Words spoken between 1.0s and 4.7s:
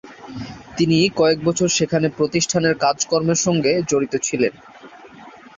কয়েক বছর সেখানে প্রতিষ্ঠানের কাজকর্মের সঙ্গে জড়িত থাকেন।